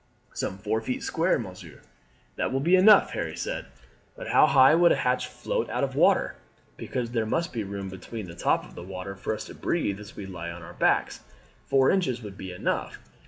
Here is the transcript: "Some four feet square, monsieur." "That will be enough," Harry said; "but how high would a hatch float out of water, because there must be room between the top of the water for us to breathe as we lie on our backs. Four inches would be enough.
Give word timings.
"Some 0.33 0.57
four 0.57 0.81
feet 0.81 1.03
square, 1.03 1.37
monsieur." 1.37 1.81
"That 2.35 2.51
will 2.51 2.59
be 2.59 2.75
enough," 2.75 3.11
Harry 3.11 3.35
said; 3.37 3.67
"but 4.17 4.29
how 4.29 4.47
high 4.47 4.73
would 4.73 4.91
a 4.91 4.95
hatch 4.95 5.27
float 5.27 5.69
out 5.69 5.83
of 5.83 5.95
water, 5.95 6.37
because 6.75 7.11
there 7.11 7.27
must 7.27 7.53
be 7.53 7.63
room 7.63 7.87
between 7.87 8.25
the 8.25 8.33
top 8.33 8.63
of 8.65 8.73
the 8.73 8.81
water 8.81 9.15
for 9.15 9.31
us 9.35 9.45
to 9.45 9.53
breathe 9.53 9.99
as 9.99 10.15
we 10.15 10.25
lie 10.25 10.49
on 10.49 10.63
our 10.63 10.73
backs. 10.73 11.19
Four 11.67 11.91
inches 11.91 12.23
would 12.23 12.35
be 12.35 12.51
enough. 12.51 12.97